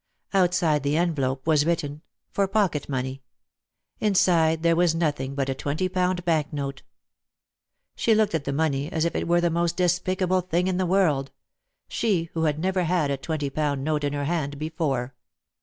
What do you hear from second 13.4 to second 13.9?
pound